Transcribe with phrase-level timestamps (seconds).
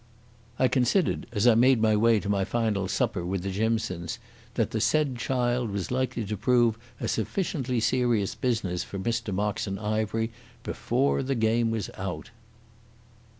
[0.57, 4.17] I considered, as I made my way to my final supper with the Jimsons,
[4.55, 9.77] that the said child was likely to prove a sufficiently serious business for Mr Moxon
[9.77, 10.31] Ivery
[10.63, 12.31] before the game was out.